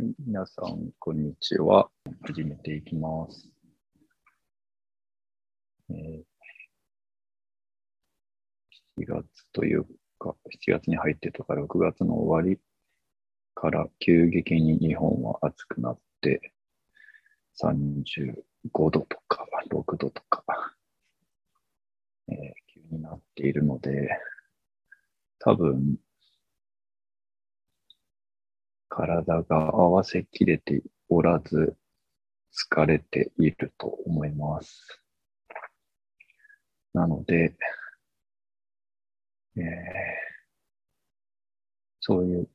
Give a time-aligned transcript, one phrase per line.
[0.00, 1.90] 皆さん、こんにちは。
[2.22, 3.50] 始めていきます。
[5.90, 6.22] えー
[9.00, 9.84] 7月という
[10.20, 10.36] か、
[10.68, 12.60] 7月に入ってとか、6月の終わり
[13.54, 16.52] から急激に日本は暑くなって、
[17.60, 18.34] 35
[18.90, 20.44] 度とか6度とか、
[22.28, 22.36] えー
[22.72, 24.10] 急になっているので、
[25.40, 25.96] 多分、
[28.88, 31.76] 体が合わせきれておらず、
[32.72, 35.02] 疲れていると思います。
[36.92, 37.56] なので、
[39.56, 40.28] えー
[42.00, 42.48] そういう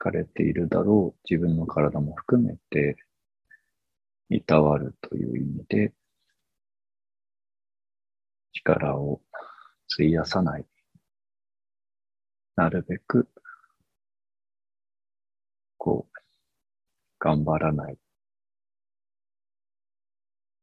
[0.00, 2.96] 疲れているだろう自分の体も含めて、
[4.30, 5.92] いたわるという意味で、
[8.52, 9.20] 力を
[9.92, 10.64] 費やさない。
[12.56, 13.28] なるべく、
[15.80, 16.18] こう、
[17.18, 17.96] 頑張らない。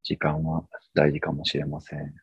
[0.04, 2.14] 時間は大事かもしれません。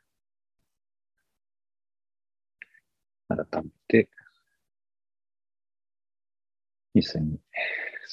[3.29, 4.09] 改めて、
[6.95, 7.41] 椅子に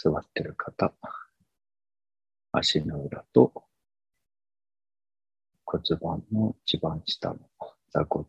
[0.04, 0.92] 座ってる方、
[2.52, 3.54] 足の裏と
[5.64, 7.40] 骨盤の一番下の
[7.92, 8.26] 座骨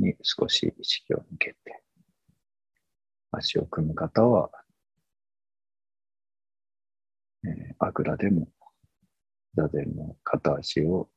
[0.00, 1.84] に少し意識を向けて、
[3.32, 4.50] 足を組む方は、
[7.44, 8.48] えーあぐらでも
[9.54, 11.08] 座禅の片足を、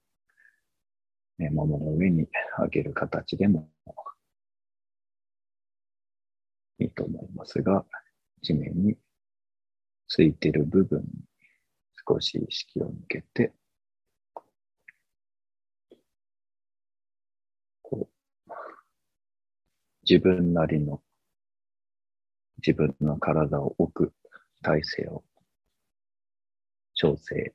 [1.39, 3.69] えー、ももの上に上げる形でも
[6.79, 7.85] いいと思いますが、
[8.41, 8.97] 地面に
[10.07, 11.05] ついてる部分に
[12.07, 13.53] 少し意識を向けて、
[17.81, 18.09] こ
[18.47, 18.51] う
[20.09, 21.01] 自分なりの
[22.65, 24.13] 自分の体を置く
[24.63, 25.23] 体勢を
[26.95, 27.53] 調整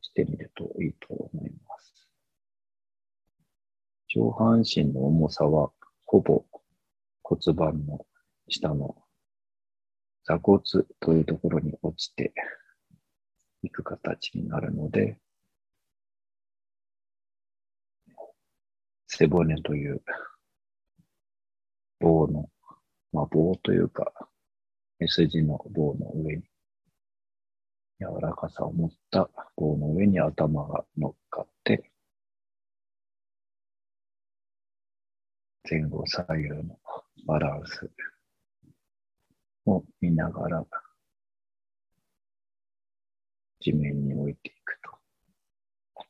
[0.00, 2.08] してみるといいと思います。
[4.08, 5.72] 上半身の重さは
[6.04, 6.44] ほぼ
[7.22, 8.06] 骨盤の
[8.48, 8.94] 下の
[10.24, 10.62] 座骨
[11.00, 12.32] というところに落ちて
[13.62, 15.18] いく形になるので、
[19.08, 20.02] 背骨という
[21.98, 22.48] 棒の、
[23.16, 24.12] まあ棒というか、
[25.00, 26.42] S 字の棒の上に、
[27.98, 31.90] 柔らかさを持った棒の上に頭が乗っかって、
[35.64, 36.78] 前後左右の
[37.26, 37.90] バランス
[39.64, 40.66] を見ながら
[43.60, 46.04] 地面に置いていくと。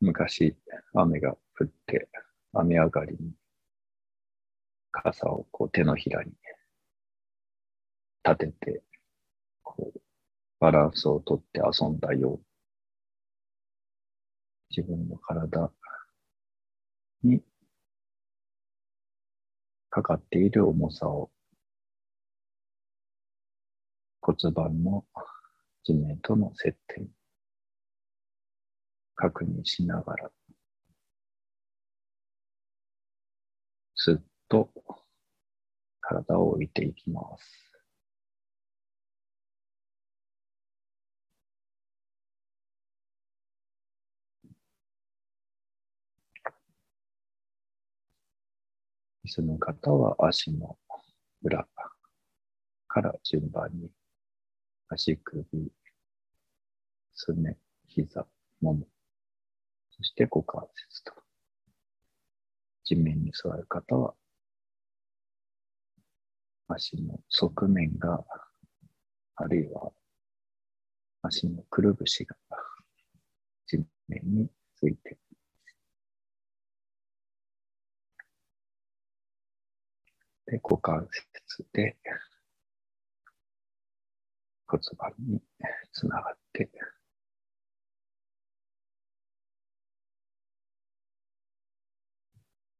[0.00, 0.56] 昔、
[0.94, 2.08] 雨が降って、
[2.52, 3.32] 雨上がりに
[4.92, 6.32] 傘をこう手のひらに
[8.24, 8.82] 立てて、
[9.62, 10.00] こう
[10.58, 12.40] バランスをとって遊んだよう、
[14.70, 15.70] 自分の体
[17.22, 17.40] に
[19.90, 21.30] かかっている重さを
[24.20, 25.04] 骨盤の
[25.82, 27.08] 地面との接点
[29.14, 30.30] 確認しながら
[33.94, 34.68] すっと
[36.00, 37.70] 体を置いていきます。
[49.24, 50.76] 椅子の方は足の
[51.42, 51.68] 裏
[52.88, 53.88] から順番に
[54.88, 55.44] 足首、
[57.12, 57.56] すね、
[57.86, 58.26] 膝、
[58.60, 58.88] もも、
[59.96, 61.12] そして股関節と。
[62.82, 64.14] 地面に座る方は
[66.72, 68.24] 足の側面が、
[69.36, 69.90] あるいは
[71.22, 72.36] 足のくるぶしが
[73.66, 75.18] 地面について。
[80.46, 81.96] で、股関節で
[84.66, 85.40] 骨盤に
[85.92, 86.70] つながって、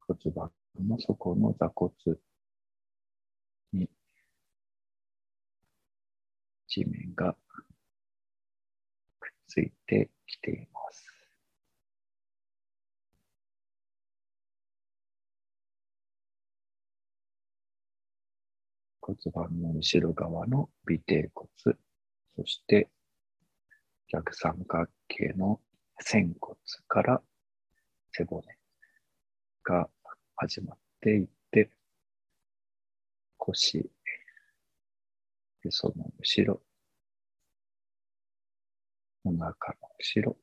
[0.06, 0.50] 骨盤
[0.88, 1.92] の底の座骨
[6.70, 7.36] 地面が
[9.18, 11.04] くっついてきています。
[19.00, 21.76] 骨盤の後ろ側の尾底骨、
[22.36, 22.88] そして
[24.06, 25.60] 逆三角形の
[25.98, 26.56] 仙骨
[26.86, 27.20] から
[28.12, 28.42] 背骨
[29.64, 29.90] が
[30.36, 31.70] 始まっていって、
[33.38, 33.90] 腰、
[35.62, 36.62] で、その後ろ、
[39.24, 39.54] お腹の
[39.98, 40.36] 後ろ、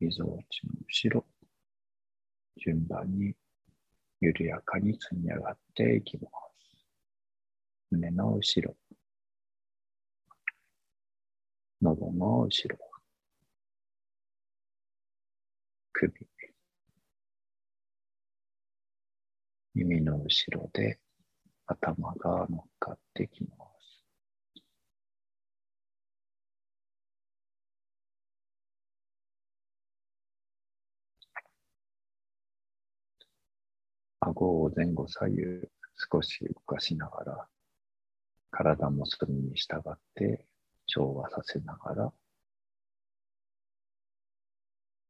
[0.00, 1.26] みぞおちの後ろ、
[2.56, 3.34] 順番に
[4.20, 6.86] 緩やかに積み上がっていきます。
[7.90, 8.76] 胸の後ろ、
[11.80, 12.78] 喉の後ろ、
[15.92, 16.12] 首、
[19.74, 20.98] 耳の後ろで
[21.66, 24.04] 頭が乗っかってきます。
[34.20, 35.42] 顎を前後左右
[36.12, 37.48] 少し動かしながら、
[38.50, 40.46] 体もそれに従って
[40.86, 42.12] 調和させながら、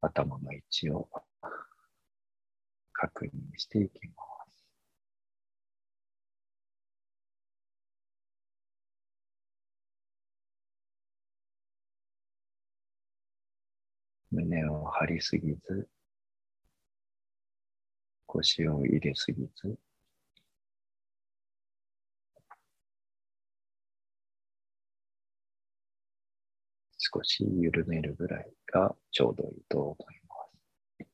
[0.00, 1.08] 頭の位置を
[2.92, 4.25] 確認していきます。
[14.36, 15.88] 胸を張りすぎず、
[18.26, 19.78] 腰を入れすぎず、
[26.98, 30.36] 少し緩めるぐらいがちょうどいいと思いま
[30.98, 31.06] す。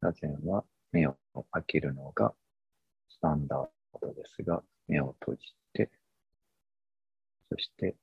[0.00, 1.16] 座禅は目を
[1.50, 2.32] 開けるのが
[3.08, 5.90] スタンダードですが、目を閉じて、
[7.50, 7.96] そして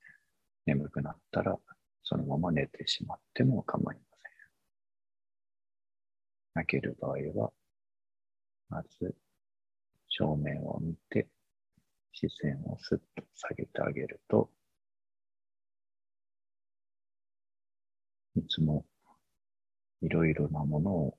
[0.65, 1.57] 眠くなったら
[2.03, 4.31] そのまま寝てしまっても構いません。
[6.55, 7.51] 泣ける場合は、
[8.69, 9.15] まず
[10.09, 11.27] 正面を見て
[12.13, 14.49] 視線をスッと下げてあげると、
[18.35, 18.85] いつも
[20.01, 21.17] いろいろなものを、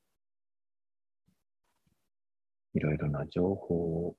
[2.74, 4.16] いろいろな情報を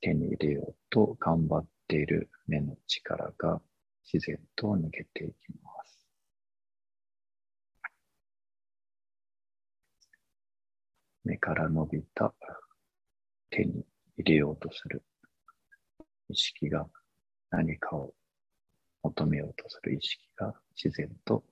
[0.00, 3.60] 手に入れようと頑張っている目の力が
[4.12, 6.06] 自然と抜けていきます。
[11.24, 12.34] 目から伸びた
[13.50, 13.84] 手に
[14.16, 15.02] 入れようとする
[16.28, 16.86] 意識が
[17.50, 18.14] 何かを
[19.02, 21.44] 求めようとする意識が自然と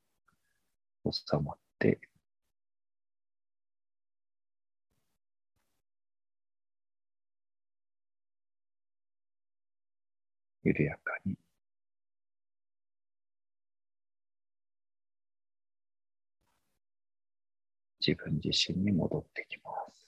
[1.11, 2.01] 収まって
[10.69, 11.35] 緩やかに
[18.07, 20.07] 自分自身に戻ってきます。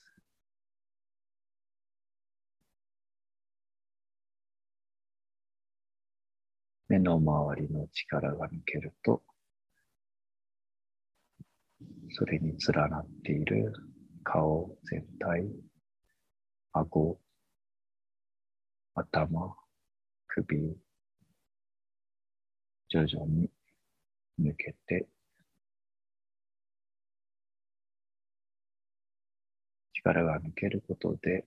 [6.87, 9.23] 目の周りの力が抜けると、
[12.11, 13.73] それに連なっている
[14.23, 15.47] 顔全体、
[16.73, 17.19] 顎、
[18.93, 19.60] 頭、
[20.33, 20.45] 首、
[22.87, 23.49] 徐々に
[24.39, 25.05] 抜けて、
[29.93, 31.45] 力が抜けることで、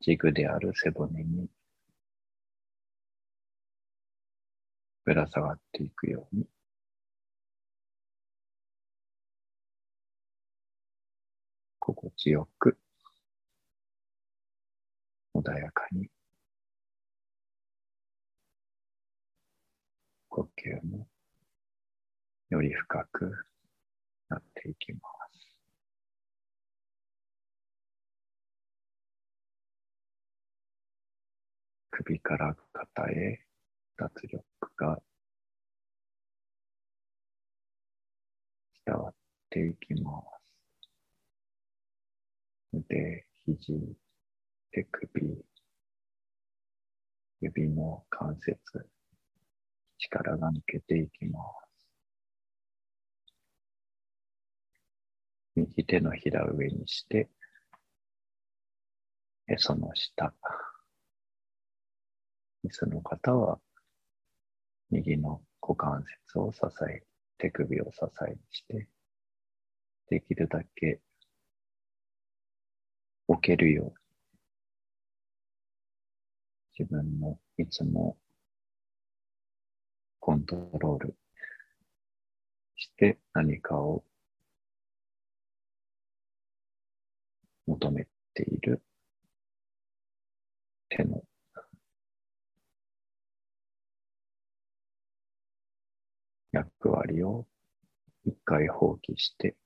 [0.00, 1.48] 軸である背骨に
[5.04, 6.48] ぶら下がっていくように、
[11.78, 12.76] 心地よく。
[15.48, 16.10] 穏やかに
[20.28, 21.08] 呼吸も
[22.50, 23.32] より深く
[24.28, 24.98] なっていきま
[25.32, 25.56] す。
[31.90, 33.40] 首から肩へ
[33.96, 34.44] 脱力
[34.76, 34.98] が
[38.84, 39.14] 伝わっ
[39.48, 40.22] ていきま
[42.70, 42.74] す。
[42.74, 43.96] 腕、肘、
[44.78, 45.44] 手首、
[47.40, 48.56] 指の関節、
[49.98, 51.88] 力が抜けていきます。
[55.56, 57.28] 右手のひら上にして、
[59.48, 60.32] へその下。
[62.64, 63.58] 椅子の方は、
[64.90, 67.02] 右の股関節を支え、
[67.38, 68.86] 手首を支えにして、
[70.08, 71.00] できるだけ
[73.26, 73.97] 置けるように
[76.78, 78.16] 自分のいつも
[80.20, 81.16] コントロール
[82.76, 84.04] して何かを
[87.66, 88.80] 求めている
[90.88, 91.24] 手の。
[96.52, 97.46] 役割を
[98.24, 99.56] 一回放棄して、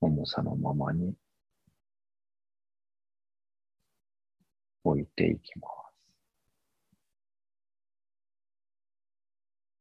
[0.00, 1.14] 重さのままに
[4.88, 6.12] 置いていきます。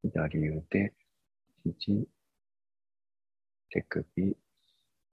[0.04, 0.94] 左腕、
[1.64, 2.08] 肘、
[3.70, 4.38] 手首、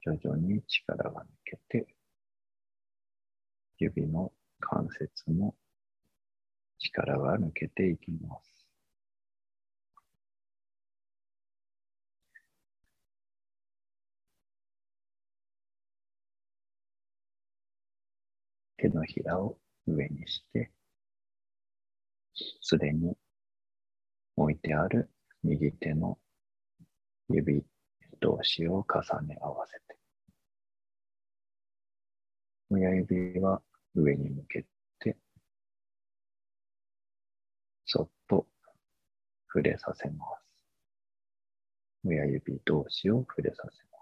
[0.02, 1.86] 徐々に力が抜けて、
[3.78, 5.54] 指の関節も
[6.78, 8.66] 力が抜けていきます。
[18.76, 19.56] 手のひらを
[19.86, 20.70] 上にして、
[22.62, 23.16] すでに
[24.36, 25.10] 置いてある
[25.42, 26.18] 右手の
[27.28, 27.64] 指
[28.20, 29.98] 同士を重ね合わせて、
[32.70, 33.62] 親指は
[33.94, 34.64] 上に向け
[35.00, 35.16] て、
[37.84, 38.46] そっと
[39.48, 40.44] 触れさせます。
[42.04, 43.93] 親指同士を触れさせます。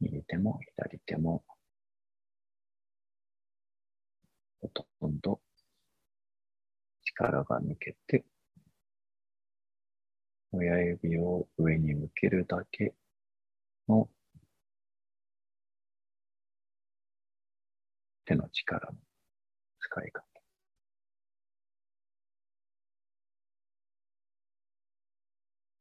[0.00, 1.44] 右手も左手も
[4.60, 5.40] ほとんど
[7.04, 8.24] 力が抜けて
[10.52, 12.94] 親指を上に向けるだけ
[13.88, 14.08] の
[18.24, 18.98] 手の力の
[19.80, 20.24] 使い方。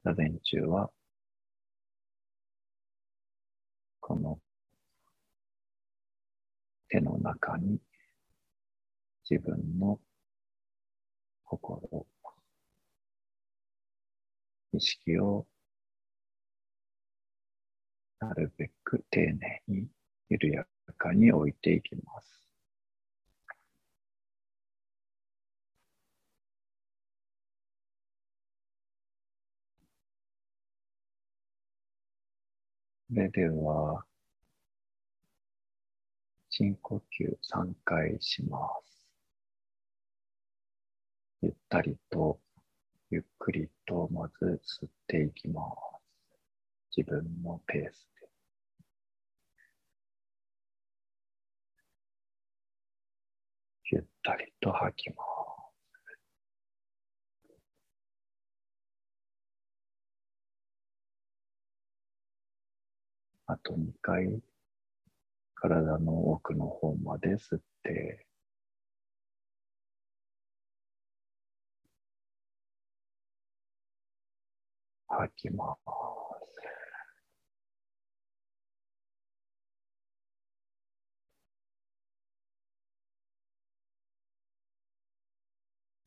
[0.04, 0.90] 座禅中は
[4.10, 4.40] この
[6.90, 7.78] 手の中に
[9.30, 10.00] 自分の
[11.44, 12.08] 心、
[14.74, 15.46] 意識を
[18.20, 19.88] なるべく丁寧に
[20.28, 20.66] 緩や
[20.98, 22.49] かに置いていきます。
[33.12, 34.06] れでは、
[36.50, 38.90] 深呼吸3回します。
[41.42, 42.40] ゆったりと、
[43.10, 45.62] ゆっくりとまず吸っていきま
[46.92, 46.98] す。
[46.98, 48.30] 自分のペースで。
[53.92, 55.24] ゆったりと吐きま
[55.56, 55.59] す。
[63.52, 64.44] あと2回、
[65.56, 68.28] 体の奥の方まで吸って、
[75.08, 75.82] 吐きます。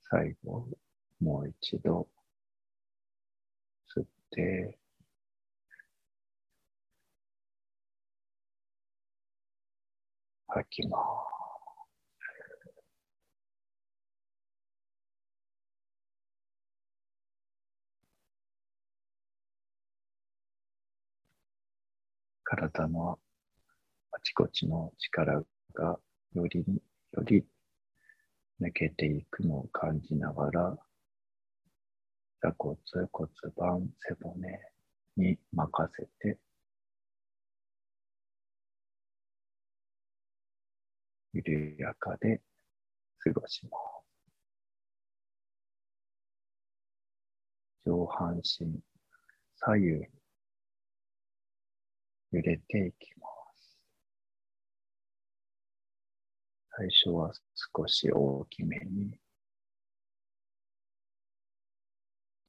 [0.08, 0.68] 最後、
[1.20, 2.06] もう一度
[3.94, 4.78] 吸って、
[10.54, 11.32] 吐きます。
[22.44, 23.18] 体の
[24.12, 25.42] あちこちの力
[25.72, 25.98] が
[26.34, 26.62] より
[27.12, 27.46] より
[28.60, 30.76] 抜けていくのを感じながら、
[32.42, 32.76] 座骨、
[33.10, 34.60] 骨盤、背骨
[35.16, 36.38] に任せて、
[41.32, 42.42] 緩やかで
[43.18, 44.02] 過ごします。
[47.84, 48.80] 上半身、
[49.56, 50.06] 左右に
[52.32, 53.78] 揺れていきます。
[56.76, 57.32] 最初は
[57.76, 59.18] 少し大きめに、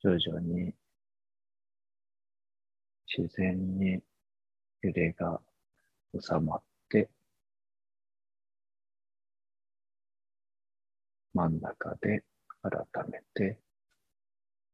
[0.01, 0.73] 徐々に
[3.17, 4.01] 自然に
[4.81, 5.41] 揺れが
[6.19, 6.72] 収まって、
[11.33, 12.23] 真ん中で
[12.61, 12.71] 改
[13.11, 13.59] めて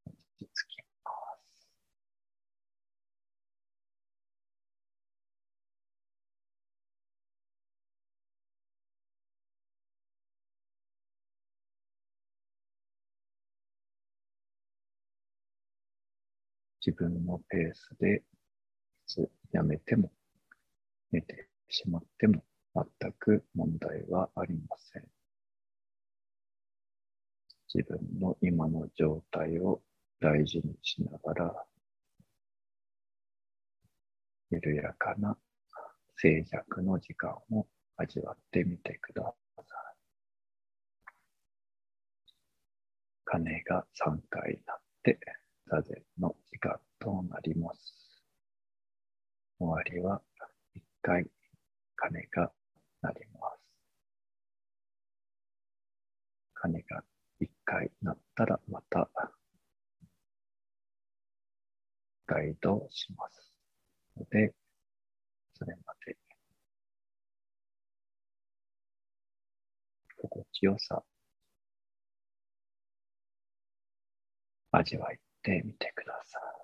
[0.06, 1.70] 落ち着きます。
[16.86, 18.22] 自分のペースでい
[19.08, 20.12] つやめても
[21.12, 22.44] 寝てしまっても
[22.75, 25.18] 全く問題はありません。
[27.73, 29.81] 自分の今の状態を
[30.19, 31.65] 大事にしながら
[34.49, 35.38] 緩やかな
[36.17, 39.23] 静寂の時間を味わってみてくだ
[39.57, 39.65] さい。
[43.25, 45.19] 鐘が3回になって
[45.69, 48.23] 座禅の時間となります。
[49.59, 50.21] 終わりは
[50.75, 51.29] 1回
[51.95, 52.51] 鐘が
[53.03, 53.59] 鳴ります。
[56.55, 57.03] 鐘が
[57.69, 59.07] 1回なったらまた
[62.25, 63.53] ガイドします
[64.17, 64.53] ので、
[65.53, 66.17] それまで
[70.17, 71.03] 心地よさ
[74.71, 76.59] 味わってみてください。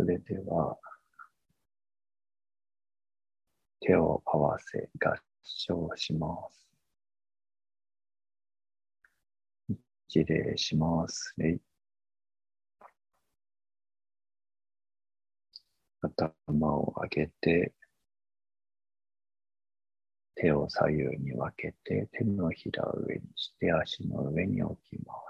[0.00, 0.78] それでは、
[3.80, 6.66] 手を合わせ合唱します。
[10.08, 11.34] 一礼します。
[16.00, 17.74] 頭を上げて、
[20.34, 25.12] 手を左右に分けて、手のひらを上にして足の上に置きま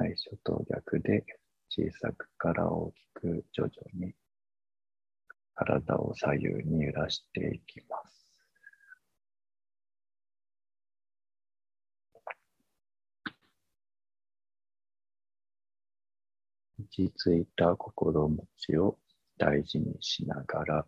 [0.00, 1.26] 最初と逆で
[1.68, 4.14] 小さくから大きく徐々に
[5.54, 8.26] 体を左右に揺らしていきます。
[16.78, 18.96] 落ち着いた心持ちを
[19.36, 20.86] 大事にしながら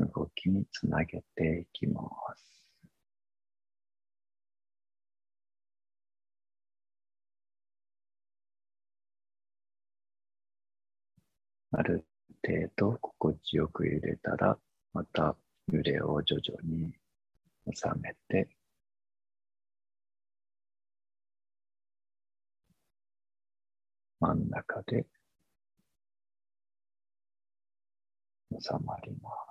[0.00, 2.02] 動きにつなげていきま
[2.34, 2.59] す。
[11.72, 12.06] ある
[12.46, 14.58] 程度心地よく揺れたら、
[14.92, 15.36] また
[15.72, 16.92] 揺れを徐々に
[17.74, 18.48] 収めて、
[24.20, 25.06] 真ん中で
[28.60, 29.49] 収まります。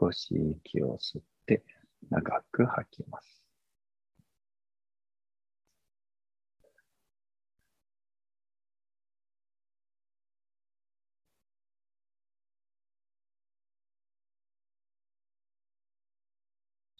[0.00, 0.34] 少し
[0.64, 1.62] 息を吸って
[2.08, 3.42] 長く吐きます。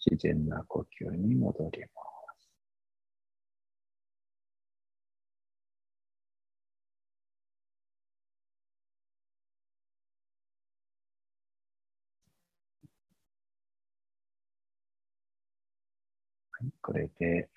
[0.05, 2.10] 自然な呼吸に戻ります。
[16.91, 17.47] これで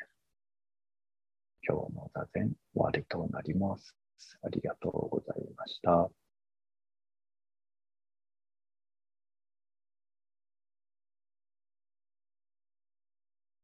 [1.67, 3.97] 今日の座禅終わりとなります。
[4.45, 6.09] ありがとうございました。